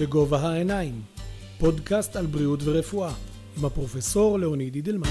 [0.00, 1.02] בגובה העיניים,
[1.60, 3.14] פודקאסט על בריאות ורפואה,
[3.58, 5.08] עם הפרופסור לאוניד אידלמן.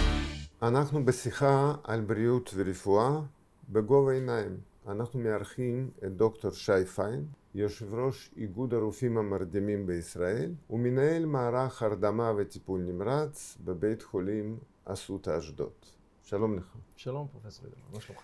[0.62, 3.22] אנחנו בשיחה על בריאות ורפואה
[3.70, 4.58] בגובה העיניים.
[4.88, 7.26] אנחנו מארחים את דוקטור שי פיין,
[7.56, 15.72] יושב ראש איגוד הרופאים המרדימים בישראל ומנהל מערך הרדמה וטיפול נמרץ בבית חולים אסותא אשדוד.
[16.24, 16.76] שלום לך.
[16.96, 18.22] שלום פרופסור אידלמן, מה שלומך?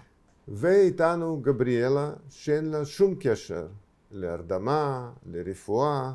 [0.48, 3.68] ואיתנו גבריאלה שאין לה שום קשר
[4.12, 6.14] להרדמה, לרפואה,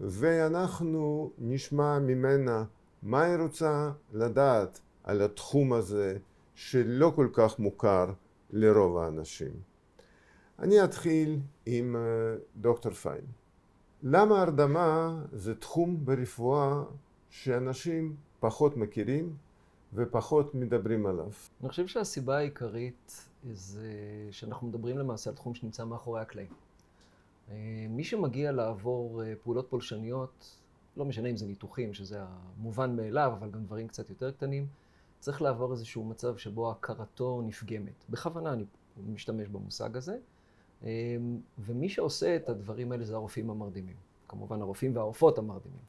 [0.00, 2.64] ואנחנו נשמע ממנה
[3.02, 6.18] מה היא רוצה לדעת על התחום הזה
[6.54, 8.12] שלא כל כך מוכר
[8.50, 9.52] לרוב האנשים.
[10.58, 11.96] אני אתחיל עם
[12.56, 13.24] דוקטור פיין.
[14.02, 16.82] למה הרדמה זה תחום ברפואה
[17.30, 19.36] שאנשים פחות מכירים
[19.94, 21.30] ופחות מדברים עליו?
[21.60, 23.92] אני חושב שהסיבה העיקרית זה
[24.30, 26.67] שאנחנו מדברים למעשה על תחום שנמצא מאחורי הקלעים.
[27.88, 30.60] מי שמגיע לעבור פעולות פולשניות,
[30.96, 34.66] לא משנה אם זה ניתוחים, שזה המובן מאליו, אבל גם דברים קצת יותר קטנים,
[35.20, 38.04] צריך לעבור איזשהו מצב שבו הכרתו נפגמת.
[38.10, 38.64] בכוונה אני
[39.06, 40.18] משתמש במושג הזה.
[41.58, 43.96] ומי שעושה את הדברים האלה זה הרופאים המרדימים.
[44.28, 45.80] כמובן הרופאים והרופאות המרדימים.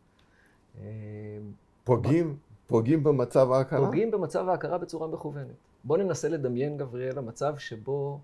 [1.83, 3.85] פוגעים, פוגעים במצב ההכרה?
[3.85, 5.55] פוגעים במצב ההכרה בצורה מכוונת.
[5.83, 8.19] בוא ננסה לדמיין, גבריאל, המצב שבו אה,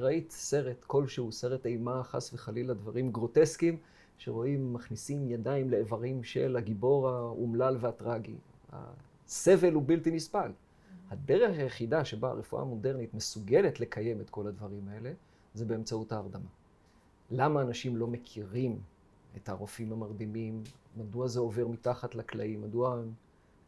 [0.00, 3.76] ראית סרט כלשהו, סרט אימה, חס וחלילה, דברים גרוטסקיים,
[4.18, 8.36] שרואים, מכניסים ידיים לאיברים של הגיבור האומלל והטרגי.
[9.26, 10.52] הסבל הוא בלתי נסבל.
[11.10, 15.12] הדרך היחידה שבה הרפואה המודרנית מסוגלת לקיים את כל הדברים האלה,
[15.54, 16.48] זה באמצעות ההרדמה.
[17.30, 18.80] למה אנשים לא מכירים
[19.36, 20.62] את הרופאים המרדימים?
[20.96, 22.62] מדוע זה עובר מתחת לקלעים?
[22.62, 23.12] מדוע הם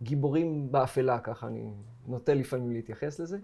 [0.03, 1.71] גיבורים באפלה, ככה אני
[2.07, 3.39] נוטה לפעמים להתייחס לזה?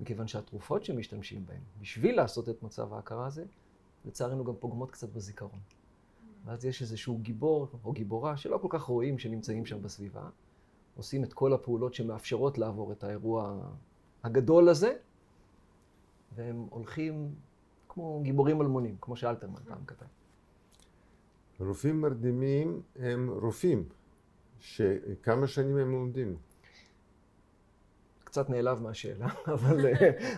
[0.00, 3.44] מכיוון שהתרופות שמשתמשים בהן, בשביל לעשות את מצב ההכרה הזה,
[4.04, 5.60] לצערנו גם פוגמות קצת בזיכרון.
[6.44, 10.28] ואז יש איזשהו גיבור או גיבורה שלא כל כך רואים שנמצאים שם בסביבה,
[10.96, 13.60] עושים את כל הפעולות שמאפשרות לעבור את האירוע
[14.24, 14.96] הגדול הזה,
[16.36, 17.34] והם הולכים
[17.88, 20.06] כמו גיבורים אלמונים, כמו שאלתרמן פעם כתב.
[21.60, 23.88] רופאים מרדימים הם רופאים,
[24.58, 26.36] שכמה שנים הם לומדים?
[28.34, 29.86] קצת נעלב מהשאלה, אבל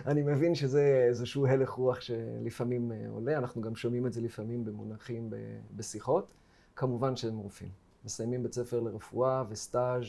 [0.05, 5.29] אני מבין שזה איזשהו הלך רוח שלפעמים עולה, אנחנו גם שומעים את זה לפעמים במונחים
[5.75, 6.33] בשיחות.
[6.75, 7.69] כמובן שהם רופאים.
[8.05, 10.03] מסיימים בית ספר לרפואה וסטאז'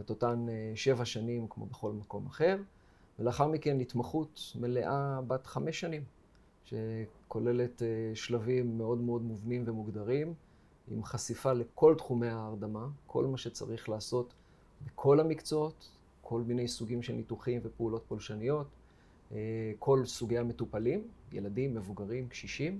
[0.00, 2.56] את אותן שבע שנים כמו בכל מקום אחר,
[3.18, 6.02] ולאחר מכן התמחות מלאה בת חמש שנים.
[6.64, 7.82] שכוללת
[8.14, 10.34] שלבים מאוד מאוד מובנים ומוגדרים,
[10.88, 14.34] עם חשיפה לכל תחומי ההרדמה, כל מה שצריך לעשות
[14.86, 15.90] בכל המקצועות,
[16.26, 18.66] כל מיני סוגים של ניתוחים ופעולות פולשניות,
[19.78, 22.78] כל סוגי המטופלים, ילדים, מבוגרים, קשישים,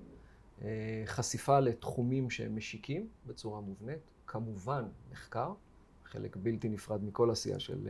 [1.07, 5.53] חשיפה לתחומים שהם משיקים בצורה מובנית, כמובן מחקר,
[6.05, 7.89] חלק בלתי נפרד מכל עשייה של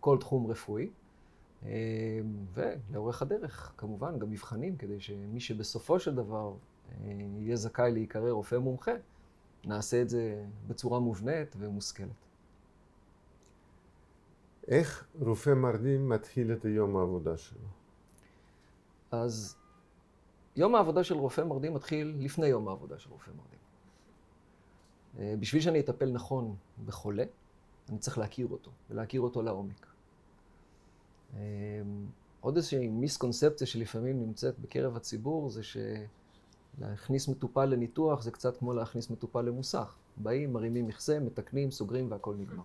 [0.00, 0.90] כל תחום רפואי.
[2.54, 6.54] ולאורך הדרך, כמובן, גם מבחנים, כדי שמי שבסופו של דבר
[7.38, 8.92] יהיה זכאי להיקרא רופא מומחה,
[9.64, 12.29] נעשה את זה בצורה מובנית ומושכלת.
[14.70, 17.68] איך רופא מרדים מתחיל את יום העבודה שלו?
[19.10, 19.56] אז
[20.56, 23.60] יום העבודה של רופא מרדים מתחיל לפני יום העבודה של רופא מרדים.
[25.40, 27.24] בשביל שאני אטפל נכון בחולה,
[27.88, 29.86] אני צריך להכיר אותו, ולהכיר אותו לעומק.
[32.40, 35.60] עוד איזושהי מיסקונספציה שלפעמים נמצאת בקרב הציבור, זה
[36.78, 39.94] שלהכניס מטופל לניתוח זה קצת כמו להכניס מטופל למוסך.
[40.16, 42.62] באים, מרימים מכסה, מתקנים, סוגרים והכל נגמר.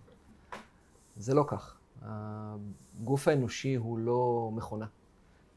[1.16, 1.75] זה לא כך.
[2.02, 4.86] הגוף האנושי הוא לא מכונה,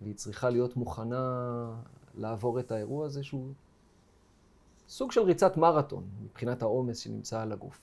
[0.01, 1.71] והיא צריכה להיות מוכנה
[2.15, 3.53] לעבור את האירוע הזה שהוא
[4.87, 7.81] סוג של ריצת מרתון מבחינת העומס שנמצא על הגוף.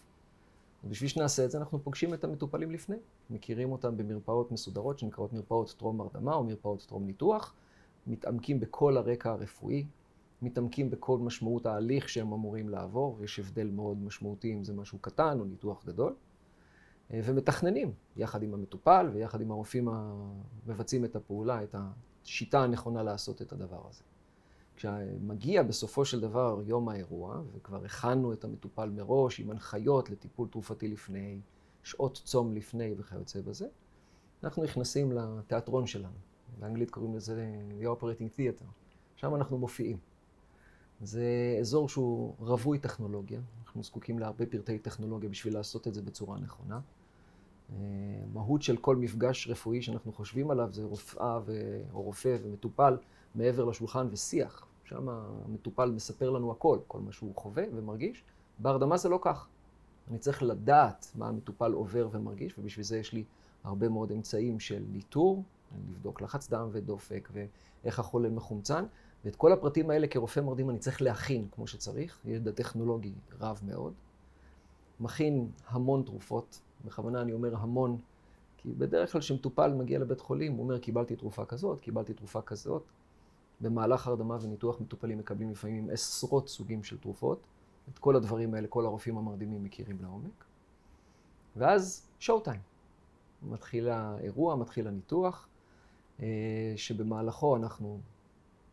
[0.85, 2.97] ובשביל שנעשה את זה אנחנו פוגשים את המטופלים לפני.
[3.31, 7.55] מכירים אותם במרפאות מסודרות שנקראות מרפאות טרום הרדמה או מרפאות טרום ניתוח,
[8.07, 9.87] מתעמקים בכל הרקע הרפואי,
[10.43, 15.41] מתעמקים בכל משמעות ההליך שהם אמורים לעבור, יש הבדל מאוד משמעותי אם זה משהו קטן
[15.41, 16.15] או ניתוח גדול,
[17.11, 23.53] ומתכננים יחד עם המטופל ויחד עם הרופאים המבצעים את הפעולה, את השיטה הנכונה לעשות את
[23.53, 24.03] הדבר הזה.
[24.77, 30.89] כשמגיע בסופו של דבר יום האירוע, וכבר הכנו את המטופל מראש עם הנחיות לטיפול תרופתי
[30.89, 31.41] לפני,
[31.83, 33.69] שעות צום לפני וכיוצא בזה,
[34.45, 36.17] אנחנו נכנסים לתיאטרון שלנו.
[36.59, 38.65] באנגלית קוראים לזה The Operating Theater.
[39.17, 39.99] שם אנחנו מופיעים.
[41.01, 46.39] זה אזור שהוא רווי טכנולוגיה, אנחנו זקוקים להרבה פרטי טכנולוגיה בשביל לעשות את זה בצורה
[46.39, 46.81] נכונה.
[48.33, 51.81] מהות של כל מפגש רפואי שאנחנו חושבים עליו זה רופאה ו...
[51.93, 52.97] או רופא ומטופל
[53.35, 54.67] מעבר לשולחן ושיח.
[54.85, 58.25] שם המטופל מספר לנו הכל, כל מה שהוא חווה ומרגיש,
[58.59, 59.49] בהרדמה זה לא כך.
[60.11, 63.25] אני צריך לדעת מה המטופל עובר ומרגיש, ובשביל זה יש לי
[63.65, 65.43] הרבה מאוד אמצעים של ניטור,
[65.91, 68.85] לבדוק לחץ דם ודופק, ואיך החולה מחומצן,
[69.25, 73.93] ואת כל הפרטים האלה כרופא מרדים אני צריך להכין כמו שצריך, ידע טכנולוגי רב מאוד.
[75.01, 77.99] מכין המון תרופות, בכוונה אני אומר המון,
[78.57, 82.83] כי בדרך כלל כשמטופל מגיע לבית חולים, הוא אומר, קיבלתי תרופה כזאת, קיבלתי תרופה כזאת.
[83.61, 87.47] במהלך הרדמה וניתוח מטופלים מקבלים לפעמים עשרות סוגים של תרופות.
[87.93, 90.45] את כל הדברים האלה, כל הרופאים המרדימים מכירים לעומק.
[91.57, 92.61] ואז שואו טיים.
[93.43, 95.49] מתחיל האירוע, מתחיל הניתוח,
[96.21, 96.27] אה,
[96.77, 98.01] שבמהלכו אנחנו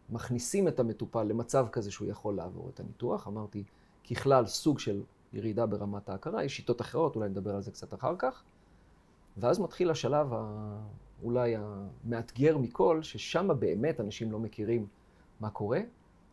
[0.10, 3.27] מכניסים את המטופל למצב כזה שהוא יכול לעבור את הניתוח.
[3.27, 3.63] אמרתי,
[4.10, 5.04] ככלל, סוג של
[5.34, 8.44] ירידה ברמת ההכרה, יש שיטות אחרות, אולי נדבר על זה קצת אחר כך.
[9.38, 10.78] ואז מתחיל השלב ה...
[11.24, 14.88] אולי המאתגר מכל, ששם באמת אנשים לא מכירים
[15.40, 15.80] מה קורה.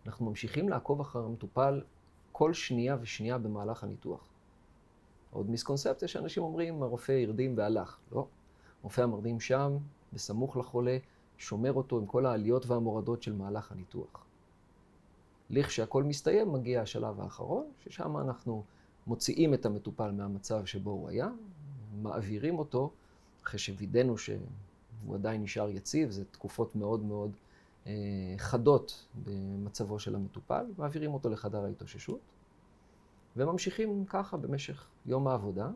[0.06, 1.82] אנחנו ממשיכים לעקוב אחר המטופל
[2.32, 4.28] כל שנייה ושנייה במהלך הניתוח.
[5.30, 7.98] עוד מיסקונספציה שאנשים אומרים, הרופא הרדים והלך.
[8.12, 8.26] לא.
[8.82, 9.76] רופא המרדים שם,
[10.12, 10.98] בסמוך לחולה,
[11.38, 14.26] שומר אותו עם כל העליות והמורדות של מהלך הניתוח.
[15.50, 18.64] לכשהכול מסתיים, מגיע השלב האחרון, ששם אנחנו
[19.06, 21.28] מוציאים את המטופל מהמצב שבו הוא היה,
[22.02, 22.92] מעבירים אותו,
[23.44, 27.32] אחרי שווידאנו שהוא עדיין נשאר יציב, זה תקופות מאוד מאוד
[27.86, 27.92] אה,
[28.36, 32.20] חדות במצבו של המטופל, מעבירים אותו לחדר ההתאוששות,
[33.36, 35.70] וממשיכים ככה במשך יום העבודה,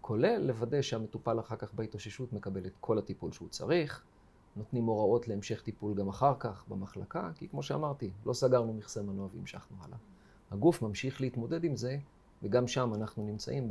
[0.00, 4.04] כולל לוודא שהמטופל אחר כך בהתאוששות מקבל את כל הטיפול שהוא צריך,
[4.56, 9.28] נותנים הוראות להמשך טיפול גם אחר כך במחלקה, כי כמו שאמרתי, לא סגרנו מכסה מנוע
[9.34, 9.98] והמשכנו הלאה.
[10.50, 11.98] הגוף ממשיך להתמודד עם זה,
[12.42, 13.68] וגם שם אנחנו נמצאים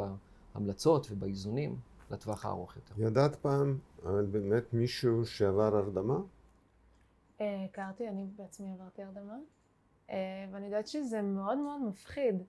[0.56, 1.76] בהמלצות ובאיזונים
[2.12, 2.94] לטווח הארוך יותר.
[2.98, 6.18] ידעת פעם על באמת מישהו שעבר הרדמה?
[7.42, 9.38] אה, הכרתי, אני בעצמי עברתי הרדמה,
[10.10, 10.16] אה,
[10.52, 12.44] ואני יודעת שזה מאוד מאוד מפחיד.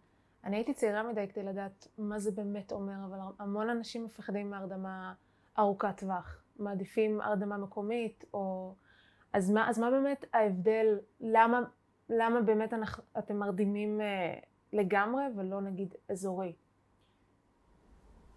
[0.45, 5.15] אני הייתי צעירה מדי כדי לדעת מה זה באמת אומר, אבל המון אנשים מפחדים מהרדמה
[5.59, 6.43] ארוכת טווח.
[6.59, 8.75] מעדיפים הרדמה מקומית, או...
[9.33, 11.61] אז מה, אז מה באמת ההבדל, למה,
[12.09, 14.39] למה באמת אנחנו, אתם מרדימים אה,
[14.73, 16.53] לגמרי ולא נגיד אזורי?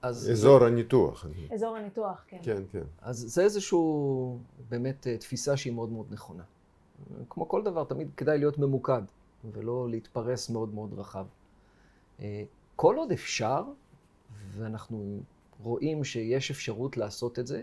[0.01, 1.25] אז אזור הניתוח.
[1.53, 2.37] אזור הניתוח, כן.
[2.43, 2.83] כן, כן.
[3.01, 4.39] אז זה איזשהו,
[4.69, 6.43] באמת, אה, תפיסה שהיא מאוד מאוד נכונה.
[7.29, 9.01] כמו כל דבר, תמיד כדאי להיות ממוקד,
[9.51, 11.25] ולא להתפרס מאוד מאוד רחב.
[12.19, 12.43] אה,
[12.75, 13.63] כל עוד אפשר,
[14.51, 15.19] ואנחנו
[15.63, 17.61] רואים שיש אפשרות לעשות את זה,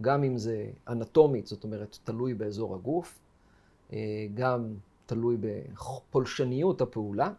[0.00, 3.18] גם אם זה אנטומית, זאת אומרת, תלוי באזור הגוף,
[3.92, 4.74] אה, גם
[5.06, 7.32] תלוי בפולשניות הפעולה,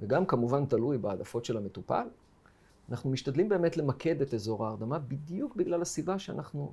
[0.00, 2.06] וגם כמובן תלוי בהעדפות של המטופל.
[2.90, 6.72] אנחנו משתדלים באמת למקד את אזור ההרדמה בדיוק בגלל הסיבה שאנחנו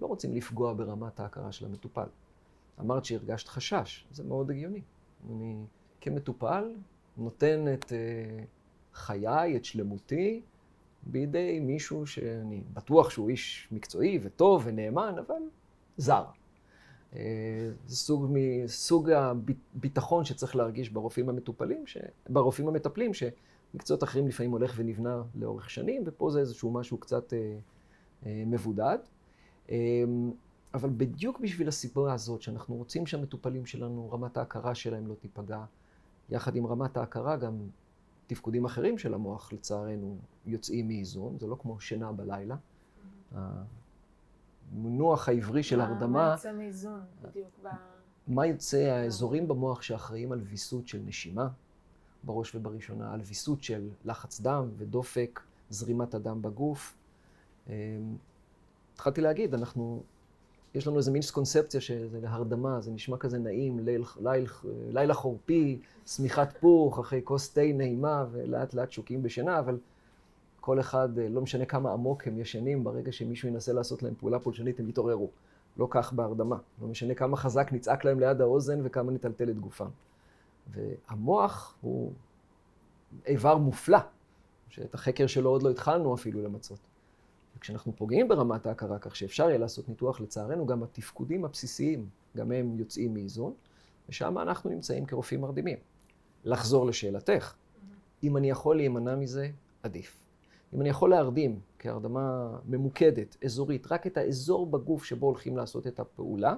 [0.00, 2.06] לא רוצים לפגוע ברמת ההכרה של המטופל.
[2.80, 4.82] אמרת שהרגשת חשש, זה מאוד הגיוני.
[5.30, 5.64] אני
[6.00, 6.74] כמטופל
[7.16, 7.92] נותן את uh,
[8.94, 10.42] חיי, את שלמותי,
[11.02, 15.42] בידי מישהו שאני בטוח שהוא איש מקצועי וטוב ונאמן, אבל
[15.96, 16.24] זר.
[17.12, 17.16] Uh,
[17.86, 21.98] זה סוג, מסוג הביטחון שצריך להרגיש ברופאים המטופלים, ש...
[22.28, 27.34] ברופאים המטפלים, שמקצועות אחרים לפעמים הולך ונבנה לאורך שנים, ופה זה איזשהו משהו קצת uh,
[28.22, 28.98] uh, מבודד.
[29.66, 29.70] Uh,
[30.74, 35.64] אבל בדיוק בשביל הסיבה הזאת, שאנחנו רוצים שהמטופלים שלנו, רמת ההכרה שלהם לא תיפגע,
[36.30, 37.68] יחד עם רמת ההכרה גם
[38.26, 42.56] תפקודים אחרים של המוח, לצערנו, יוצאים מאיזון, זה לא כמו שינה בלילה.
[44.72, 46.26] המונוח העברי של הרדמה...
[46.26, 47.48] מה יוצא מאיזון, בדיוק.
[48.28, 51.48] מה יוצא האזורים במוח שאחראים על ויסות של נשימה,
[52.24, 56.96] בראש ובראשונה, על ויסות של לחץ דם ודופק, זרימת הדם בגוף.
[57.68, 57.72] אמ,
[58.94, 60.02] התחלתי להגיד, אנחנו
[60.74, 64.46] יש לנו איזה מין קונספציה שזה הרדמה, זה נשמע כזה נעים, ליל, ליל,
[64.88, 69.78] לילה חורפי, שמיכת פוך, אחרי כוס תה נעימה, ולאט לאט שוקים בשינה, אבל
[70.68, 74.38] כל אחד, אה, לא משנה כמה עמוק הם ישנים, ברגע שמישהו ינסה לעשות להם פעולה
[74.38, 75.30] פולשנית, הם יתעוררו.
[75.76, 76.58] לא כך בהרדמה.
[76.82, 79.88] לא משנה כמה חזק נצעק להם ליד האוזן וכמה נטלטל את גופם.
[80.70, 82.12] והמוח הוא
[83.26, 83.98] איבר מופלא,
[84.68, 86.78] שאת החקר שלו עוד לא התחלנו אפילו למצות.
[87.56, 92.78] וכשאנחנו פוגעים ברמת ההכרה כך שאפשר יהיה לעשות ניתוח, לצערנו גם התפקודים הבסיסיים, גם הם
[92.78, 93.52] יוצאים מאיזון,
[94.08, 95.78] ושם אנחנו נמצאים כרופאים מרדימים.
[96.44, 97.54] לחזור לשאלתך,
[98.22, 99.50] אם אני יכול להימנע מזה,
[99.82, 100.27] עדיף.
[100.74, 106.00] אם אני יכול להרדים כהרדמה ממוקדת, אזורית, רק את האזור בגוף שבו הולכים לעשות את
[106.00, 106.54] הפעולה,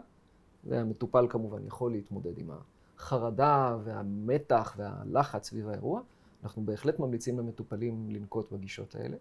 [0.64, 2.50] והמטופל כמובן יכול להתמודד עם
[2.96, 6.00] החרדה והמתח והלחץ סביב האירוע,
[6.44, 9.16] אנחנו בהחלט ממליצים למטופלים לנקוט בגישות האלה.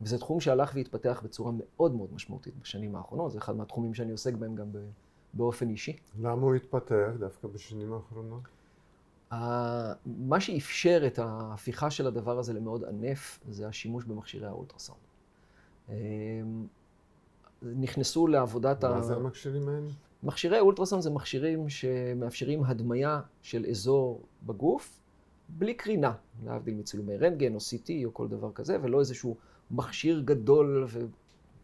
[0.00, 4.34] וזה תחום שהלך והתפתח בצורה מאוד מאוד משמעותית בשנים האחרונות, זה אחד מהתחומים שאני עוסק
[4.34, 4.66] בהם גם
[5.34, 5.96] באופן אישי.
[6.20, 8.42] למה הוא התפתח דווקא בשנים האחרונות?
[10.06, 15.00] מה שאפשר את ההפיכה של הדבר הזה למאוד ענף, זה השימוש במכשירי האולטרסאונד.
[15.88, 15.94] אמ,
[17.62, 18.88] נכנסו לעבודת ה...
[18.88, 19.88] מה זה המכשירים האלה?
[20.22, 25.00] מכשירי אולטרסאונד זה מכשירים שמאפשרים הדמיה של אזור בגוף
[25.48, 26.12] בלי קרינה,
[26.44, 29.36] להבדיל מצילומי רנטגן או CT או כל דבר כזה, ולא איזשהו
[29.70, 30.86] מכשיר גדול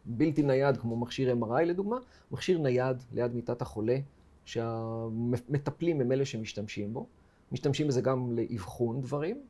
[0.06, 1.96] ובלתי נייד כמו מכשיר MRI לדוגמה,
[2.30, 3.98] מכשיר נייד ליד מיטת החולה,
[4.44, 7.06] שהמטפלים הם אלה שמשתמשים בו.
[7.52, 9.40] משתמשים בזה גם לאבחון דברים,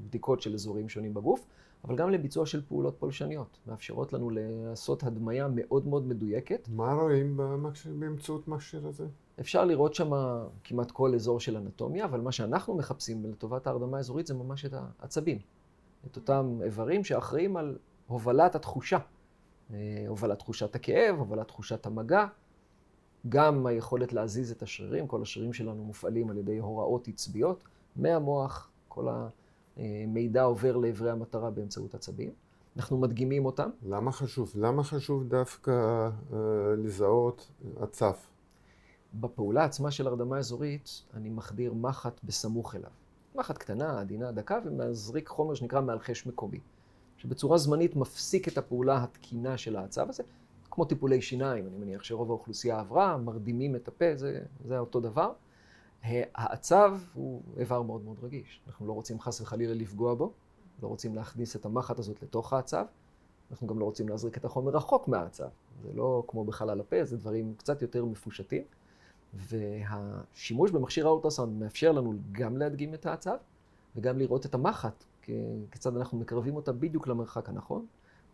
[0.00, 1.46] בדיקות של אזורים שונים בגוף,
[1.84, 3.58] אבל גם לביצוע של פעולות פולשניות.
[3.66, 6.68] מאפשרות לנו לעשות הדמיה מאוד מאוד מדויקת.
[6.68, 7.40] מה רואים
[7.98, 9.06] באמצעות מכשיר הזה?
[9.40, 10.10] אפשר לראות שם
[10.64, 14.74] כמעט כל אזור של אנטומיה, אבל מה שאנחנו מחפשים לטובת ההרדמה האזורית זה ממש את
[14.74, 15.38] העצבים.
[16.06, 18.98] את אותם איברים שאחראים על הובלת התחושה.
[19.72, 22.26] אה, הובלת תחושת הכאב, הובלת תחושת המגע,
[23.28, 27.64] גם היכולת להזיז את השרירים, כל השרירים שלנו מופעלים על ידי הוראות עצביות
[27.96, 29.08] מהמוח, כל
[29.76, 32.30] המידע עובר לאיברי המטרה באמצעות עצבים.
[32.76, 33.70] אנחנו מדגימים אותם.
[33.82, 34.52] למה חשוב?
[34.56, 35.70] למה חשוב דווקא
[36.32, 36.38] אה,
[36.76, 37.50] לזהות
[37.80, 38.26] הצף?
[39.14, 42.90] בפעולה עצמה של הרדמה אזורית, אני מחדיר מחט בסמוך אליו.
[43.34, 46.60] מחט קטנה, עדינה, דקה, ומזריק חומר שנקרא מאלחש מקומי,
[47.16, 50.22] שבצורה זמנית מפסיק את הפעולה התקינה של העצב הזה,
[50.74, 55.32] כמו טיפולי שיניים, אני מניח שרוב האוכלוסייה עברה, מרדימים את הפה, זה, זה אותו דבר.
[56.34, 58.60] העצב הוא איבר מאוד מאוד רגיש.
[58.66, 60.32] אנחנו לא רוצים חס וחלילה לפגוע בו,
[60.82, 62.84] לא רוצים להכניס את המחט הזאת לתוך העצב,
[63.50, 65.48] אנחנו גם לא רוצים להזריק את החומר רחוק מהעצב.
[65.82, 68.62] זה לא כמו בחלל הפה, זה דברים קצת יותר מפושטים.
[69.34, 73.36] והשימוש במכשיר האולטרסאונד מאפשר לנו גם להדגים את העצב
[73.96, 75.04] וגם לראות את המחט,
[75.70, 77.86] כיצד אנחנו מקרבים אותה בדיוק למרחק הנכון,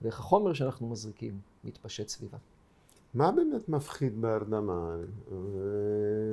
[0.02, 2.38] ואיך החומר שאנחנו מזריקים מתפשט סביבה.
[3.14, 4.96] מה באמת מפחיד בהרדמה?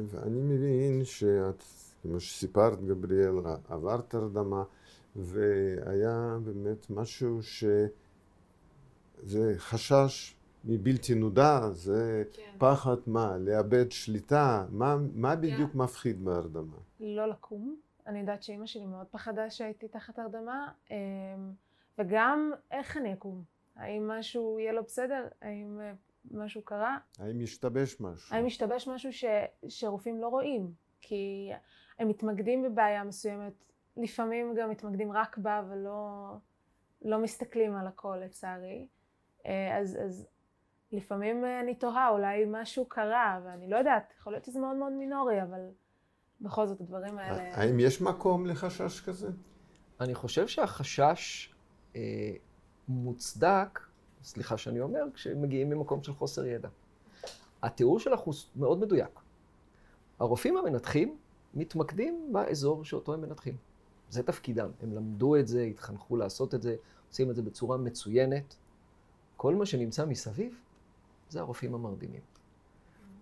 [0.07, 1.63] ואני מבין שאת,
[2.01, 3.35] כמו שסיפרת, גבריאל,
[3.69, 4.63] עברת הרדמה,
[5.15, 7.63] והיה באמת משהו ש...
[9.23, 12.55] זה חשש מבלתי נודע, זה כן.
[12.57, 13.37] פחד מה?
[13.37, 14.65] לאבד שליטה?
[14.69, 15.35] מה, מה.
[15.35, 15.77] בדיוק כן.
[15.77, 16.77] מפחיד בהרדמה?
[16.99, 17.75] לא לקום.
[18.07, 20.95] אני יודעת שאימא שלי מאוד פחדה שהייתי תחת הרדמה, אמ,
[21.99, 23.43] וגם איך אני אקום.
[23.77, 25.27] האם משהו יהיה לו בסדר?
[25.41, 25.93] האם אה,
[26.31, 26.97] משהו קרה?
[27.19, 28.35] האם ישתבש משהו?
[28.35, 29.25] האם ישתבש משהו ש,
[29.67, 30.71] שרופאים לא רואים?
[31.01, 31.49] כי
[31.99, 33.53] הם מתמקדים בבעיה מסוימת,
[33.97, 36.33] לפעמים גם מתמקדים רק בה ולא
[37.01, 38.87] לא מסתכלים על הכל לצערי.
[39.45, 40.27] אה, אז, אז
[40.91, 45.43] לפעמים אני תוהה, אולי משהו קרה, ואני לא יודעת, יכול להיות שזה מאוד מאוד מינורי,
[45.43, 45.59] אבל
[46.41, 47.57] בכל זאת הדברים האלה...
[47.57, 49.27] האם יש מקום לחשש כזה?
[50.01, 51.53] אני חושב שהחשש
[51.95, 52.01] אה,
[52.87, 53.79] מוצדק,
[54.23, 56.69] סליחה שאני אומר, כשמגיעים ממקום של חוסר ידע.
[57.63, 59.19] התיאור שלך הוא מאוד מדויק.
[60.19, 61.17] הרופאים המנתחים
[61.53, 63.55] מתמקדים באזור שאותו הם מנתחים.
[64.09, 64.69] זה תפקידם.
[64.81, 66.75] הם למדו את זה, התחנכו לעשות את זה,
[67.09, 68.55] עושים את זה בצורה מצוינת.
[69.37, 70.61] כל מה שנמצא מסביב
[71.29, 72.21] זה הרופאים המרדימים.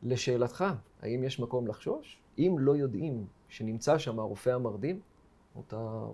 [0.04, 0.66] לשאלתך,
[1.02, 2.22] האם יש מקום לחשוש?
[2.38, 5.00] אם לא יודעים שנמצא שם הרופא המרדים,
[5.56, 6.06] אותה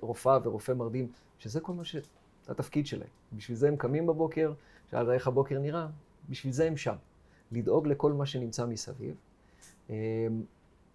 [0.00, 1.84] רופאה ורופא מרדים, שזה כל מה
[2.46, 2.50] ש...
[2.50, 3.08] התפקיד שלהם.
[3.32, 4.52] בשביל זה הם קמים בבוקר,
[4.90, 5.86] שאלת איך הבוקר נראה,
[6.28, 6.96] בשביל זה הם שם.
[7.52, 9.14] לדאוג לכל מה שנמצא מסביב.
[9.90, 9.94] אמ,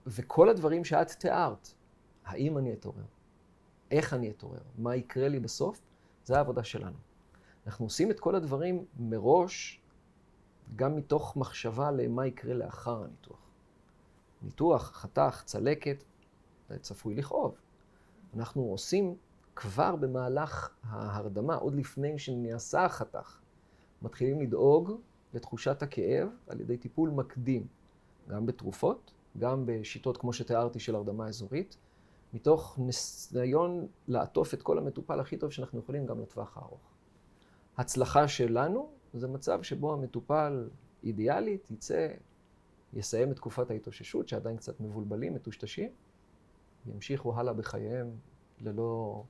[0.08, 1.70] וכל הדברים שאת תיארת,
[2.26, 3.04] האם אני אתעורר?
[3.92, 4.60] איך אני אתעורר?
[4.78, 5.82] מה יקרה לי בסוף?
[6.26, 6.98] זה העבודה שלנו.
[7.68, 9.82] אנחנו עושים את כל הדברים מראש,
[10.76, 13.40] גם מתוך מחשבה למה יקרה לאחר הניתוח.
[14.42, 16.04] ניתוח, חתך, צלקת,
[16.70, 17.56] זה צפוי לכאוב.
[18.36, 19.16] אנחנו עושים
[19.56, 23.40] כבר במהלך ההרדמה, עוד לפני שנעשה החתך,
[24.02, 24.92] מתחילים לדאוג
[25.34, 27.68] לתחושת הכאב על ידי טיפול מקדים,
[28.30, 31.78] גם בתרופות, גם בשיטות כמו שתיארתי של הרדמה אזורית,
[32.34, 36.92] מתוך ניסיון לעטוף את כל המטופל הכי טוב שאנחנו יכולים גם לטווח הארוך.
[37.78, 40.70] הצלחה שלנו זה מצב שבו המטופל
[41.04, 42.08] אידיאלית יצא,
[42.94, 45.90] יסיים את תקופת ההתאוששות, שעדיין קצת מבולבלים, מטושטשים,
[46.86, 48.12] ימשיכו הלאה בחייהם
[48.62, 49.24] ללא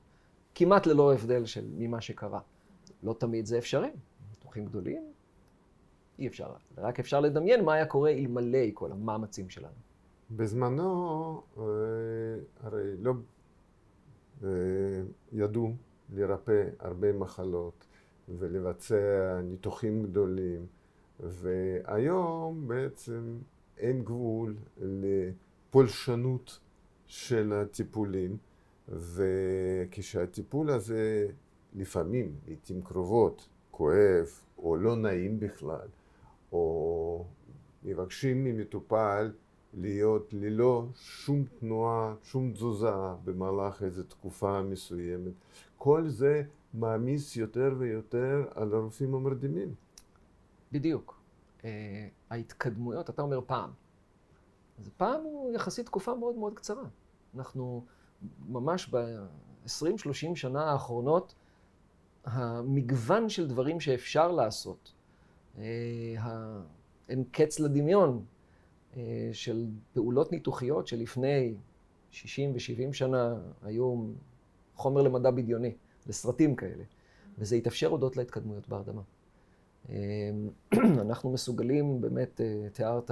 [0.58, 2.40] כמעט ללא הבדל של ממה שקרה.
[3.02, 3.90] לא תמיד זה אפשרי.
[4.30, 5.12] ניתוחים גדולים,
[6.18, 6.50] אי אפשר.
[6.78, 9.74] רק אפשר לדמיין מה היה קורה אלמלא כל המאמצים שלנו.
[10.30, 11.62] בזמנו, אה,
[12.60, 13.12] הרי לא
[14.44, 14.48] אה,
[15.32, 15.72] ידעו
[16.14, 17.86] לרפא הרבה מחלות
[18.28, 20.66] ולבצע ניתוחים גדולים,
[21.20, 23.38] והיום בעצם
[23.78, 26.60] אין גבול לפולשנות
[27.06, 28.36] של הטיפולים.
[28.88, 31.28] וכשהטיפול הזה
[31.74, 34.26] לפעמים, לעיתים קרובות, כואב
[34.58, 35.88] או לא נעים בכלל,
[36.52, 37.24] או
[37.84, 39.32] מבקשים ממטופל
[39.74, 42.90] להיות ללא שום תנועה, שום תזוזה
[43.24, 45.32] במהלך איזו תקופה מסוימת.
[45.78, 46.42] כל זה
[46.74, 49.74] מעמיס יותר ויותר על הרופאים המרדימים.
[50.72, 51.20] בדיוק.
[51.60, 51.64] Uh,
[52.30, 53.70] ההתקדמויות, אתה אומר פעם.
[54.78, 56.84] אז פעם הוא יחסית תקופה מאוד מאוד קצרה.
[57.34, 57.84] אנחנו
[58.48, 61.34] ממש ב-20-30 שנה האחרונות,
[62.24, 64.92] המגוון של דברים שאפשר לעשות,
[67.08, 68.24] אין קץ לדמיון
[68.96, 71.54] אה, של פעולות ניתוחיות שלפני
[72.10, 74.06] 60 ו-70 שנה היו
[74.74, 75.74] חומר למדע בדיוני,
[76.06, 76.84] לסרטים כאלה,
[77.38, 79.02] וזה התאפשר הודות להתקדמויות בהרדמה.
[79.88, 79.94] אה,
[81.04, 83.10] אנחנו מסוגלים, באמת, אה, תיארת,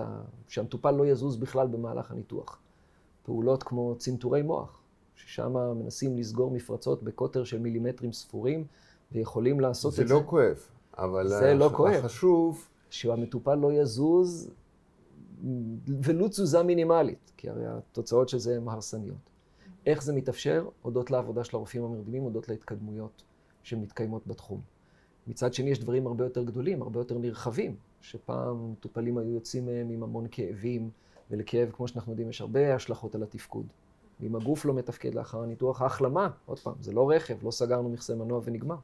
[0.48, 2.60] שהמטופל לא יזוז בכלל במהלך הניתוח.
[3.22, 4.82] פעולות כמו צנתורי מוח,
[5.14, 8.64] ששם מנסים לסגור מפרצות בקוטר של מילימטרים ספורים,
[9.12, 10.06] ויכולים לעשות את זה.
[10.06, 10.58] זה לא כואב,
[10.98, 11.94] אבל זה לא כואב.
[11.94, 12.68] החשוב...
[12.94, 14.50] שהמטופל לא יזוז
[16.02, 19.30] ולו תזוזה מינימלית, כי הרי התוצאות של זה הן הרסניות.
[19.86, 20.68] איך זה מתאפשר?
[20.82, 23.22] הודות לעבודה של הרופאים המרדימים, הודות להתקדמויות
[23.62, 24.60] שמתקיימות בתחום.
[25.26, 29.90] מצד שני, יש דברים הרבה יותר גדולים, הרבה יותר נרחבים, שפעם מטופלים היו יוצאים מהם
[29.90, 30.90] עם המון כאבים,
[31.30, 33.66] ולכאב, כמו שאנחנו יודעים, יש הרבה השלכות על התפקוד.
[34.20, 38.14] ואם הגוף לא מתפקד לאחר הניתוח, ההחלמה, עוד פעם, זה לא רכב, לא סגרנו מכסה
[38.14, 38.76] מנוע ונגמר.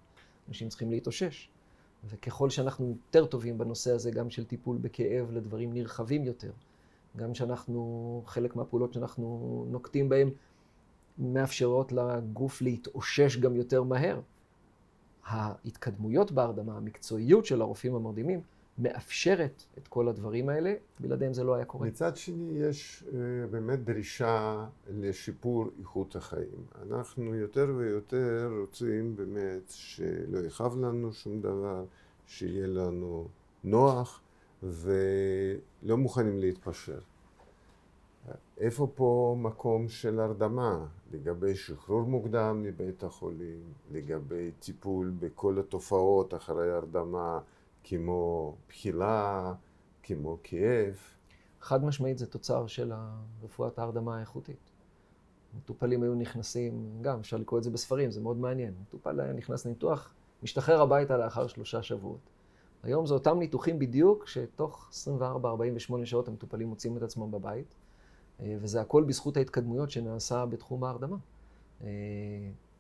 [0.49, 1.51] אנשים צריכים להתאושש.
[2.05, 6.51] וככל שאנחנו יותר טובים בנושא הזה, גם של טיפול בכאב לדברים נרחבים יותר,
[7.17, 10.31] גם שאנחנו, חלק מהפעולות שאנחנו נוקטים בהן,
[11.19, 14.21] מאפשרות לגוף להתאושש גם יותר מהר.
[15.27, 18.41] ההתקדמויות בהרדמה, המקצועיות של הרופאים המרדימים,
[18.81, 21.87] מאפשרת את כל הדברים האלה, בלעדיהם זה לא היה קורה.
[21.87, 23.13] מצד שני, יש uh,
[23.51, 26.65] באמת דרישה לשיפור איכות החיים.
[26.83, 31.85] אנחנו יותר ויותר רוצים באמת שלא יכאב לנו שום דבר,
[32.27, 33.29] שיהיה לנו
[33.65, 34.21] נוח,
[34.63, 36.99] ולא מוכנים להתפשר.
[38.59, 43.61] איפה פה מקום של הרדמה לגבי שחרור מוקדם מבית החולים,
[43.93, 47.41] לגבי טיפול בכל התופעות אחרי הרדמה,
[47.85, 49.55] כמו בחילה,
[50.03, 50.99] כמו כאב.
[51.61, 52.93] חד משמעית זה תוצר של
[53.43, 54.71] רפואת ההרדמה האיכותית.
[55.57, 58.75] מטופלים היו נכנסים, גם אפשר לקרוא את זה בספרים, זה מאוד מעניין.
[58.83, 62.31] מטופל היה נכנס לניתוח, משתחרר הביתה לאחר שלושה שבועות.
[62.83, 64.91] היום זה אותם ניתוחים בדיוק, שתוך
[65.91, 67.75] 24-48 שעות המטופלים מוצאים את עצמם בבית,
[68.41, 71.17] אה, וזה הכל בזכות ההתקדמויות שנעשה בתחום ההרדמה.
[71.83, 71.89] אה,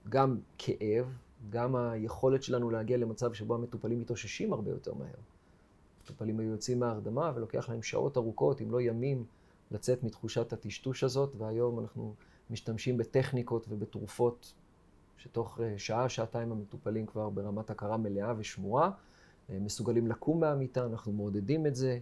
[0.08, 1.06] גם כאב,
[1.48, 5.14] גם היכולת שלנו להגיע למצב שבו המטופלים מתאוששים הרבה יותר מהר.
[6.02, 9.24] מטופלים היו יוצאים מההרדמה ולוקח להם שעות ארוכות, אם לא ימים,
[9.70, 12.14] לצאת מתחושת הטשטוש הזאת, והיום אנחנו
[12.50, 14.54] משתמשים בטכניקות ובתרופות
[15.16, 18.90] שתוך אה, שעה, שעתיים המטופלים כבר ברמת הכרה מלאה ושמורה,
[19.50, 21.98] אה, מסוגלים לקום מהמיטה, אנחנו מעודדים את זה.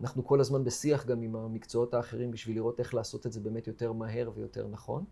[0.00, 3.66] אנחנו כל הזמן בשיח גם עם המקצועות האחרים בשביל לראות איך לעשות את זה באמת
[3.66, 5.04] יותר מהר ויותר נכון.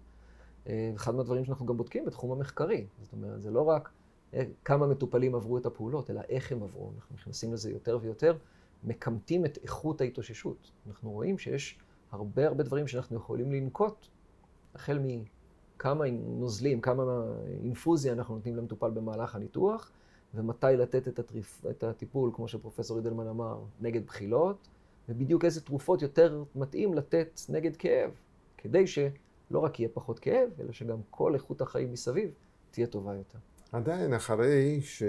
[0.66, 2.86] אה, אחד מהדברים שאנחנו גם בודקים בתחום המחקרי.
[3.02, 3.90] זאת אומרת, זה לא רק
[4.34, 6.90] אה, כמה מטופלים עברו את הפעולות, אלא איך הם עברו.
[6.96, 8.36] אנחנו נכנסים לזה יותר ויותר,
[8.84, 10.70] מקמטים את איכות ההתאוששות.
[10.86, 11.78] אנחנו רואים שיש
[12.10, 14.06] הרבה הרבה דברים שאנחנו יכולים לנקוט,
[14.74, 17.02] החל מכמה נוזלים, כמה
[17.62, 19.90] אינפוזיה אנחנו נותנים למטופל במהלך הניתוח,
[20.34, 24.68] ומתי לתת את, הטריפ, את הטיפול, כמו שפרופסור אידלמן אמר, נגד בחילות,
[25.08, 28.10] ובדיוק איזה תרופות יותר מתאים לתת נגד כאב,
[28.56, 28.98] כדי ש...
[29.50, 32.30] לא רק יהיה פחות כאב, אלא שגם כל איכות החיים מסביב
[32.70, 33.38] תהיה טובה יותר.
[33.72, 35.02] עדיין, אחרי ש...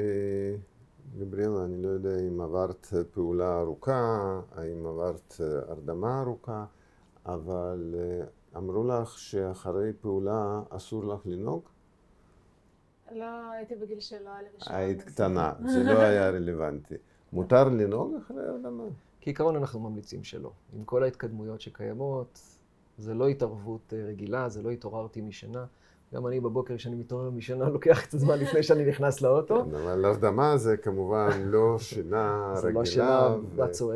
[1.18, 5.36] גבריאלה, אני לא יודע אם עברת פעולה ארוכה, האם עברת
[5.68, 6.66] הרדמה ארוכה,
[7.26, 8.26] אבל אה,
[8.58, 11.64] אמרו לך שאחרי פעולה אסור לך לנהוג?
[13.12, 14.76] לא, הייתי בגיל שלא היה לי רישיון.
[14.76, 16.96] היית קטנה, זה לא היה רלוונטי.
[17.34, 18.84] מותר לנהוג אחרי הרדמה?
[19.22, 20.52] כעיקרון אנחנו ממליצים שלא.
[20.74, 22.40] עם כל ההתקדמויות שקיימות,
[23.00, 25.66] זה לא התערבות אה, רגילה, זה לא התעוררתי משינה.
[26.14, 29.66] גם אני בבוקר, כשאני מתעורר משינה, לוקח קצת זמן לפני שאני נכנס לאוטו.
[29.66, 32.62] כן, אבל הרדמה זה כמובן לא שינה רגילה.
[32.62, 33.92] זה לא שינה בת או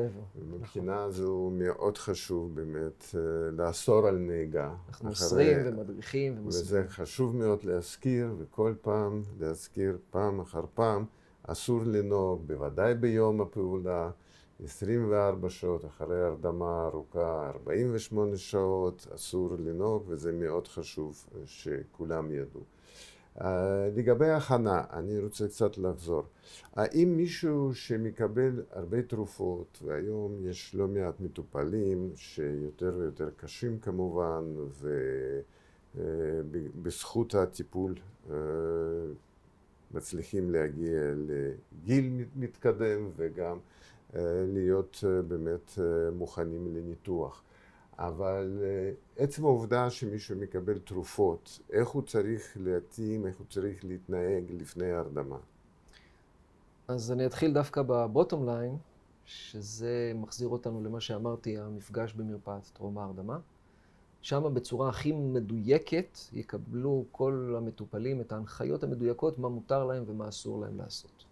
[0.51, 4.73] מבחינה זו מאוד חשוב באמת אה, לאסור על נהיגה.
[4.89, 6.83] אנחנו אוסרים ומדריכים ומסבירים.
[6.83, 11.05] וזה חשוב מאוד להזכיר, וכל פעם להזכיר פעם אחר פעם,
[11.47, 14.09] אסור לנהוג, בוודאי ביום הפעולה.
[14.59, 22.61] 24 שעות אחרי הרדמה ארוכה, 48 שעות, אסור לנהוג, וזה מאוד חשוב שכולם ידעו.
[23.37, 23.43] Uh,
[23.95, 26.23] לגבי הכנה, אני רוצה קצת לחזור.
[26.73, 34.43] האם מישהו שמקבל הרבה תרופות, והיום יש לא מעט מטופלים שיותר ויותר קשים כמובן,
[35.95, 37.95] ובזכות uh, הטיפול
[38.27, 38.31] uh,
[39.91, 43.57] מצליחים להגיע לגיל מתקדם וגם
[44.47, 47.43] להיות אה, באמת אה, מוכנים לניתוח.
[47.99, 54.43] אבל אה, עצם העובדה שמישהו מקבל תרופות, איך הוא צריך להתאים, איך הוא צריך להתנהג
[54.52, 55.38] לפני ההרדמה?
[56.88, 58.78] אז אני אתחיל דווקא בבוטום ליין,
[59.26, 63.39] שזה מחזיר אותנו למה שאמרתי, המפגש במרפאת טרום ההרדמה.
[64.21, 70.62] שם בצורה הכי מדויקת יקבלו כל המטופלים את ההנחיות המדויקות, מה מותר להם ומה אסור
[70.62, 71.26] להם לעשות.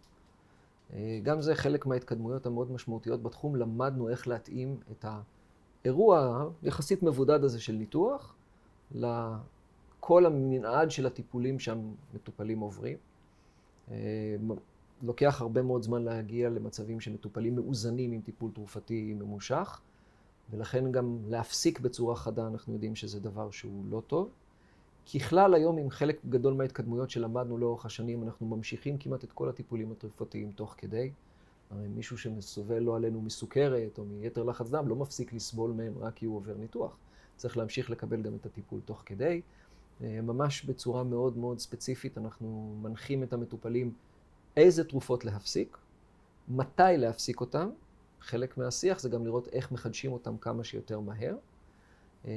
[0.94, 5.06] אה, גם זה חלק מההתקדמויות המאוד משמעותיות בתחום, למדנו איך להתאים את
[5.86, 8.36] האירוע היחסית מבודד הזה של ניתוח
[8.92, 12.98] לכל המנעד של הטיפולים שהמטופלים עוברים.
[13.92, 14.36] אה,
[15.02, 19.82] לוקח הרבה מאוד זמן להגיע למצבים שמטופלים מאוזנים עם טיפול תרופתי ממושך,
[20.50, 24.30] ולכן גם להפסיק בצורה חדה, אנחנו יודעים שזה דבר שהוא לא טוב.
[25.14, 29.92] ככלל היום עם חלק גדול מההתקדמויות שלמדנו לאורך השנים, אנחנו ממשיכים כמעט את כל הטיפולים
[29.92, 31.12] התרופתיים תוך כדי.
[31.70, 36.14] הרי מישהו שמסובל לא עלינו מסוכרת או מיתר לחץ דם לא מפסיק לסבול מהם רק
[36.16, 36.98] כי הוא עובר ניתוח.
[37.38, 39.42] צריך להמשיך לקבל גם את הטיפול תוך כדי.
[40.04, 43.94] אה, ממש בצורה מאוד מאוד ספציפית אנחנו מנחים את המטופלים
[44.58, 45.78] איזה תרופות להפסיק,
[46.48, 47.70] מתי להפסיק אותם.
[48.22, 51.36] חלק מהשיח זה גם לראות איך מחדשים אותם כמה שיותר מהר.
[52.26, 52.32] אה,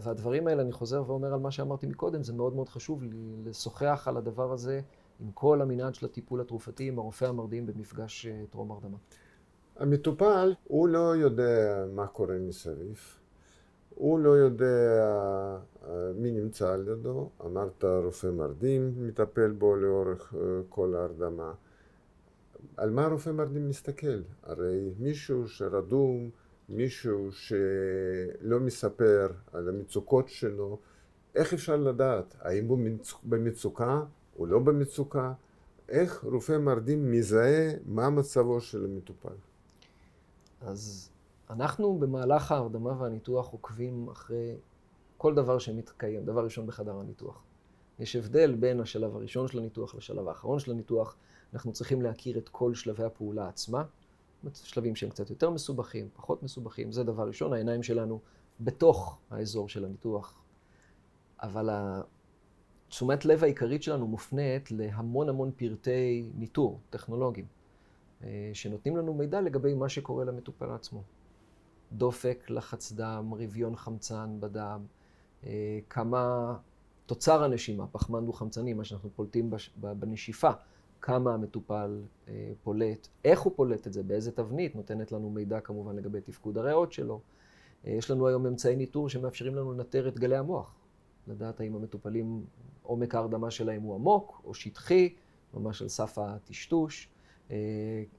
[0.00, 3.02] והדברים האלה, אני חוזר ואומר על מה שאמרתי מקודם, זה מאוד מאוד חשוב
[3.44, 4.80] לשוחח על הדבר הזה
[5.20, 8.96] עם כל המנעד של הטיפול התרופתי, עם הרופא המרדים במפגש אה, טרום הרדמה.
[9.76, 13.00] המטופל, הוא לא יודע מה קורה מסביב.
[13.94, 14.64] הוא לא יודע
[15.88, 20.34] אה, מי נמצא על ידו, אמרת רופא מרדים מטפל בו לאורך
[20.68, 21.52] כל ההרדמה.
[22.76, 24.22] על מה רופא מרדים מסתכל?
[24.42, 26.30] הרי מישהו שרדום
[26.68, 30.78] מישהו שלא מספר על המצוקות שלו,
[31.34, 32.36] איך אפשר לדעת?
[32.40, 32.78] האם הוא
[33.24, 34.02] במצוקה
[34.38, 35.32] או לא במצוקה?
[35.88, 39.34] איך רופא מרדים מזהה מה מצבו של המטופל?
[40.60, 41.10] אז
[41.50, 44.56] אנחנו במהלך ההרדמה והניתוח עוקבים אחרי
[45.16, 47.42] כל דבר שמתקיים, דבר ראשון בחדר הניתוח.
[47.98, 51.16] יש הבדל בין השלב הראשון של הניתוח לשלב האחרון של הניתוח.
[51.54, 53.84] אנחנו צריכים להכיר את כל שלבי הפעולה עצמה.
[54.52, 58.20] שלבים שהם קצת יותר מסובכים, פחות מסובכים, זה דבר ראשון, העיניים שלנו
[58.60, 60.42] בתוך האזור של הניתוח.
[61.42, 61.70] אבל
[62.88, 67.46] תשומת לב העיקרית שלנו מופנית להמון המון פרטי ניטור טכנולוגיים,
[68.22, 71.02] אה, שנותנים לנו מידע לגבי מה שקורה למטופל עצמו.
[71.92, 74.86] דופק, לחץ דם, רביון חמצן בדם,
[75.46, 76.54] אה, כמה
[77.06, 80.50] תוצר הנשימה, פחמן דו-חמצני, מה שאנחנו פולטים בנשיפה,
[81.00, 85.96] כמה המטופל אה, פולט, איך הוא פולט את זה, באיזה תבנית, נותנת לנו מידע כמובן
[85.96, 87.20] לגבי תפקוד הריאות שלו.
[87.86, 90.74] אה, יש לנו היום אמצעי ניטור שמאפשרים לנו לנטר את גלי המוח,
[91.26, 92.44] לדעת האם המטופלים,
[92.82, 95.14] עומק ההרדמה שלהם הוא עמוק או שטחי,
[95.54, 97.08] ממש על סף הטשטוש,
[97.50, 97.56] אה,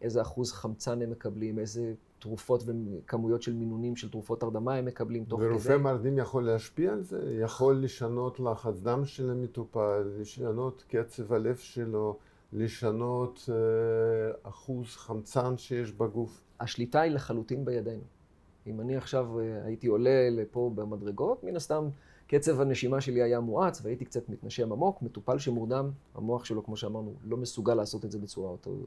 [0.02, 5.26] איזה אחוז חמצן הם מקבלים, איזה תרופות וכמויות של מינונים של תרופות הרדמה הם מקבלים
[5.26, 5.74] תוך ורופא כדי.
[5.74, 7.38] ורופא מרדים יכול להשפיע על זה?
[7.42, 12.18] יכול לשנות לחץ דם של המטופל, לשנות קצב הלב שלו,
[12.54, 16.44] לשנות אה, אחוז חמצן שיש בגוף?
[16.60, 18.04] השליטה היא לחלוטין בידינו.
[18.68, 21.90] אם אני עכשיו אה, הייתי עולה לפה במדרגות, מן הסתם
[22.28, 25.02] קצב הנשימה שלי היה מואץ והייתי קצת מתנשם עמוק.
[25.02, 28.86] מטופל שמורדם, המוח שלו, כמו שאמרנו, לא מסוגל לעשות את זה בצורה אותו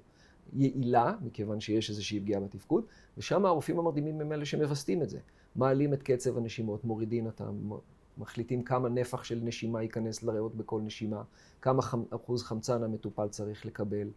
[0.52, 2.84] יעילה, מכיוון שיש איזושהי פגיעה בתפקוד,
[3.18, 5.18] ושם הרופאים המרדימים הם אלה שמווסתים את זה.
[5.56, 7.70] מעלים את קצב הנשימות, מורידים אותם,
[8.18, 11.22] מחליטים כמה נפח של נשימה ייכנס לריאות בכל נשימה,
[11.62, 14.08] כמה חמ, אחוז חמצן המטופל צריך לקבל,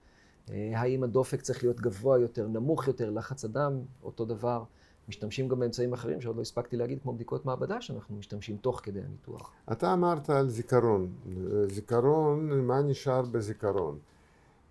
[0.49, 4.63] אה, האם הדופק צריך להיות גבוה יותר, נמוך יותר, לחץ הדם, אותו דבר.
[5.09, 8.99] משתמשים גם באמצעים אחרים שעוד לא הספקתי להגיד, כמו בדיקות מעבדה, שאנחנו משתמשים תוך כדי
[8.99, 9.51] הניתוח.
[9.71, 11.13] אתה אמרת על זיכרון.
[11.67, 13.99] זיכרון, מה נשאר בזיכרון?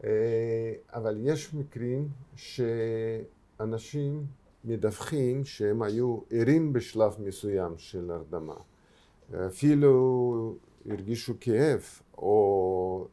[0.04, 0.10] אה,
[0.92, 4.26] אבל יש מקרים שאנשים
[4.64, 8.54] מדווחים שהם היו ערים בשלב מסוים של הרדמה.
[9.46, 11.80] אפילו הרגישו כאב
[12.18, 13.06] או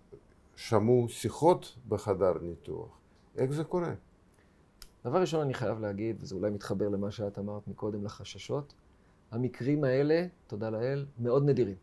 [0.55, 2.99] שמעו שיחות בחדר ניתוח.
[3.37, 3.93] איך זה קורה?
[5.05, 8.73] דבר ראשון אני חייב להגיד, וזה אולי מתחבר למה שאת אמרת מקודם, לחששות,
[9.31, 11.75] המקרים האלה, תודה לאל, מאוד נדירים.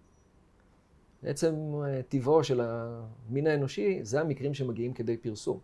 [1.23, 5.59] בעצם אה, טבעו של המין האנושי, זה המקרים שמגיעים כדי פרסום.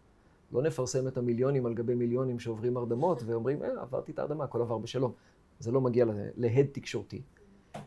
[0.52, 4.60] לא נפרסם את המיליונים על גבי מיליונים שעוברים הרדמות ואומרים, אה, עברתי את ההרדמה, הכל
[4.60, 5.12] עבר בשלום.
[5.60, 6.06] זה לא מגיע
[6.36, 7.22] להד תקשורתי.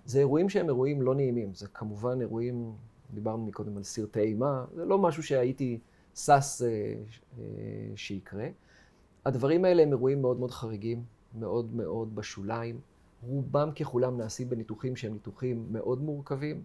[0.06, 1.54] זה אירועים שהם אירועים לא נעימים.
[1.54, 2.74] זה כמובן אירועים,
[3.14, 5.80] דיברנו מקודם על סרטי אימה, זה לא משהו שהייתי
[6.16, 6.94] שש אה,
[7.38, 7.44] אה,
[7.96, 8.48] שיקרה.
[9.26, 11.04] הדברים האלה הם אירועים מאוד מאוד חריגים,
[11.40, 12.80] מאוד מאוד בשוליים.
[13.24, 16.64] רובם ככולם נעשים בניתוחים שהם ניתוחים מאוד מורכבים,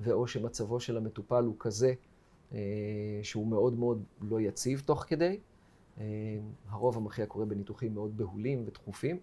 [0.00, 1.94] ואו שמצבו של המטופל הוא כזה
[2.52, 2.58] אה,
[3.22, 5.38] שהוא מאוד מאוד לא יציב תוך כדי.
[5.98, 6.04] אה,
[6.68, 9.18] הרוב המכריע קורה בניתוחים מאוד בהולים ודחופים.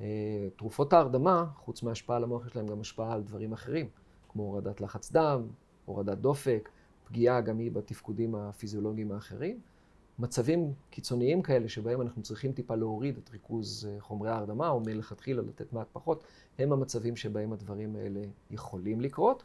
[0.00, 3.88] אה, תרופות ההרדמה, חוץ מהשפעה על המוח, יש להן גם השפעה על דברים אחרים,
[4.28, 5.42] כמו הורדת לחץ דם,
[5.84, 6.68] הורדת דופק,
[7.04, 9.60] פגיעה גם היא בתפקודים הפיזיולוגיים האחרים.
[10.18, 15.42] מצבים קיצוניים כאלה שבהם אנחנו צריכים טיפה להוריד את ריכוז אה, חומרי ההרדמה, או מלכתחילה
[15.42, 16.24] לתת מעט פחות,
[16.58, 19.42] הם המצבים שבהם הדברים האלה יכולים לקרות.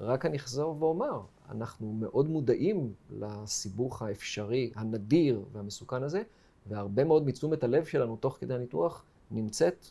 [0.00, 6.22] רק אני אחזור ואומר, אנחנו מאוד מודעים לסיבוך האפשרי, הנדיר והמסוכן הזה,
[6.66, 9.86] והרבה מאוד מתשומת הלב שלנו תוך כדי הניתוח נמצאת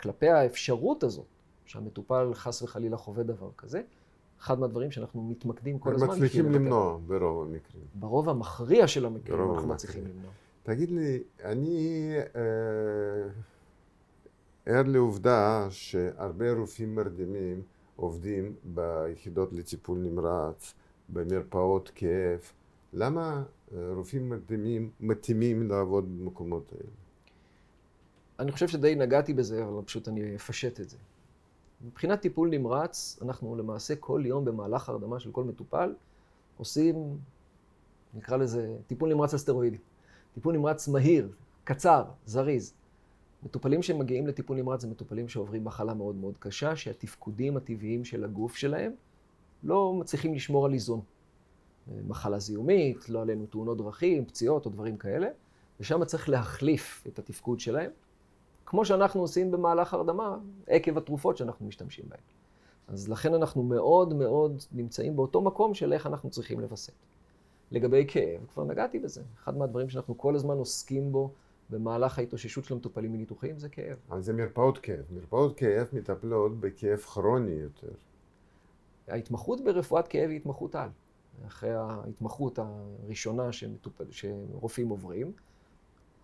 [0.00, 1.26] כלפי האפשרות הזאת,
[1.64, 3.82] שהמטופל חס וחלילה חווה דבר כזה.
[4.40, 6.08] אחד מהדברים שאנחנו מתמקדים כל הזמן.
[6.08, 7.84] מצליחים למנוע ברוב המקרים.
[7.94, 10.30] ברוב המכריע של המקרים אנחנו מצליחים למנוע.
[10.62, 13.28] תגיד לי, אני אה,
[14.66, 17.62] ער לעובדה שהרבה רופאים מרדימים
[17.96, 20.74] עובדים ביחידות לטיפול נמרץ,
[21.08, 22.40] במרפאות כאב.
[22.92, 26.90] למה אה, רופאים מרדימים מתאימים לעבוד במקומות האלה?
[28.38, 30.96] אני חושב שדי נגעתי בזה, אבל פשוט אני אפשט את זה.
[31.86, 35.94] מבחינת טיפול נמרץ, אנחנו למעשה כל יום במהלך הרדמה של כל מטופל
[36.56, 37.18] עושים,
[38.14, 39.80] נקרא לזה, טיפול נמרץ על סטרואידים.
[40.34, 41.32] טיפול נמרץ מהיר,
[41.64, 42.74] קצר, זריז.
[43.42, 48.56] מטופלים שמגיעים לטיפול נמרץ זה מטופלים שעוברים מחלה מאוד מאוד קשה, שהתפקודים הטבעיים של הגוף
[48.56, 48.92] שלהם
[49.62, 51.00] לא מצליחים לשמור על איזון.
[52.08, 55.28] מחלה זיהומית, לא עלינו תאונות דרכים, פציעות או דברים כאלה,
[55.80, 57.90] ושם צריך להחליף את התפקוד שלהם.
[58.68, 62.20] כמו שאנחנו עושים במהלך הרדמה, עקב התרופות שאנחנו משתמשים בהן.
[62.88, 66.92] אז לכן אנחנו מאוד מאוד נמצאים באותו מקום של איך אנחנו צריכים לווסת.
[67.70, 69.22] לגבי כאב, כבר נגעתי בזה.
[69.38, 71.30] אחד מהדברים שאנחנו כל הזמן עוסקים בו
[71.70, 73.96] במהלך ההתאוששות של המטופלים מניתוחים זה כאב.
[74.10, 75.04] אז זה מרפאות כאב.
[75.10, 77.92] מרפאות כאב מטפלות בכאב כרוני יותר.
[79.08, 80.88] ההתמחות ברפואת כאב היא התמחות על.
[81.46, 85.32] אחרי ההתמחות הראשונה שמטופל, שרופאים עוברים,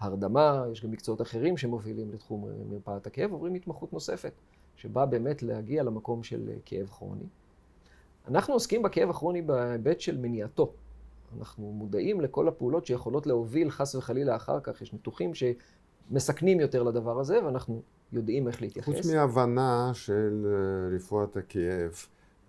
[0.05, 4.33] הרדמה, יש גם מקצועות אחרים שמובילים לתחום מרפאת הכאב, עוברים התמחות נוספת,
[4.77, 7.27] שבאה באמת להגיע למקום של כאב כרוני.
[8.29, 10.73] אנחנו עוסקים בכאב הכרוני בהיבט של מניעתו.
[11.39, 17.21] אנחנו מודעים לכל הפעולות שיכולות להוביל חס וחלילה אחר כך, יש ניתוחים שמסכנים יותר לדבר
[17.21, 18.95] הזה, ואנחנו יודעים איך להתייחס.
[18.95, 22.07] חוץ מהבנה של אה, רפואת הכאב,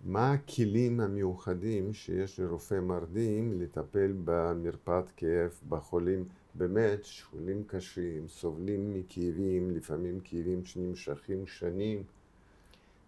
[0.08, 9.70] מה הכלים המיוחדים שיש לרופא מרדים לטפל במרפאת כאב בחולים באמת חולים קשים, סובלים מכאבים,
[9.70, 12.02] לפעמים כאבים שנמשכים שנים.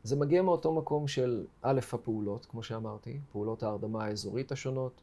[0.03, 5.01] זה מגיע מאותו מקום של א', הפעולות, כמו שאמרתי, פעולות ההרדמה האזורית השונות.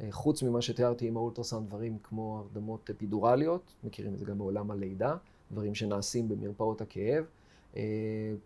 [0.00, 4.70] אה, חוץ ממה שתיארתי עם האולטרסאונד, דברים כמו הרדמות אפידורליות, מכירים את זה גם מעולם
[4.70, 5.16] הלידה,
[5.52, 7.24] דברים שנעשים במרפאות הכאב.
[7.76, 7.80] אה,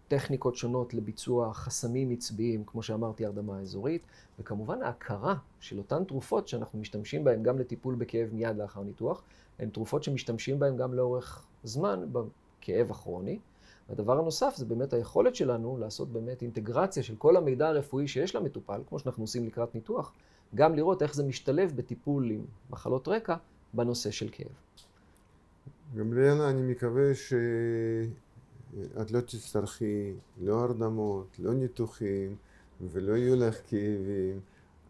[0.08, 4.02] טכניקות שונות לביצוע חסמים עצביים, כמו שאמרתי, הרדמה אזורית,
[4.38, 9.22] וכמובן ההכרה של אותן תרופות שאנחנו משתמשים בהן גם לטיפול בכאב מיד לאחר ניתוח,
[9.58, 13.38] הן תרופות שמשתמשים בהן גם לאורך זמן בכאב הכרוני.
[13.88, 18.80] והדבר הנוסף זה באמת היכולת שלנו לעשות באמת אינטגרציה של כל המידע הרפואי שיש למטופל,
[18.88, 20.12] כמו שאנחנו עושים לקראת ניתוח,
[20.54, 23.36] גם לראות איך זה משתלב בטיפול עם מחלות רקע
[23.74, 24.46] בנושא של כאב.
[25.96, 27.32] גמליאלה, אני מקווה ש...
[29.00, 32.36] את לא תצטרכי לא הרדמות, לא ניתוחים
[32.80, 34.40] ולא יהיו לך כאבים,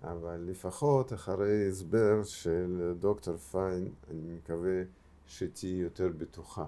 [0.03, 4.83] אבל לפחות אחרי הסבר של דוקטור פיין, אני מקווה
[5.27, 6.65] שתהיי יותר בטוחה.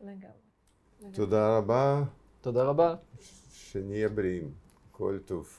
[0.00, 1.12] לגמרי.
[1.12, 2.02] תודה רבה.
[2.40, 2.94] תודה רבה.
[3.52, 4.50] שנהיה בריאים.
[4.92, 5.58] כל טוב.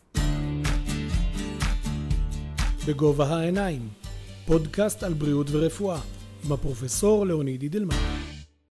[2.88, 3.89] בגובה העיניים,
[4.47, 6.01] פודקאסט על בריאות ורפואה,
[6.45, 8.18] עם הפרופסור לאוניד אידלמן.